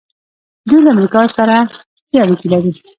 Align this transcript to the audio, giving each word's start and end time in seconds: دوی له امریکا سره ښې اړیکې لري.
دوی 0.67 0.79
له 0.85 0.89
امریکا 0.95 1.21
سره 1.37 1.55
ښې 2.07 2.17
اړیکې 2.23 2.47
لري. 2.53 2.73